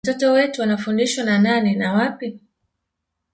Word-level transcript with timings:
Watoto 0.07 0.31
wetu 0.31 0.61
wanafundishwa 0.61 1.23
na 1.25 1.39
nani 1.39 1.75
na 1.75 1.93
wapi 1.93 2.39